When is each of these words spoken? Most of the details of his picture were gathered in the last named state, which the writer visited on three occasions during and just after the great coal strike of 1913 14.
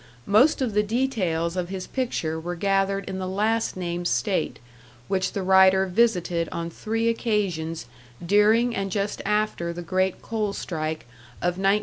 Most 0.25 0.63
of 0.63 0.73
the 0.73 0.81
details 0.81 1.55
of 1.55 1.69
his 1.69 1.85
picture 1.85 2.39
were 2.39 2.55
gathered 2.55 3.07
in 3.07 3.19
the 3.19 3.27
last 3.27 3.77
named 3.77 4.07
state, 4.07 4.57
which 5.07 5.33
the 5.33 5.43
writer 5.43 5.85
visited 5.85 6.49
on 6.51 6.71
three 6.71 7.07
occasions 7.07 7.85
during 8.25 8.75
and 8.75 8.91
just 8.91 9.21
after 9.25 9.71
the 9.71 9.83
great 9.83 10.19
coal 10.23 10.53
strike 10.53 11.01
of 11.39 11.61
1913 11.61 11.73
14. 11.73 11.79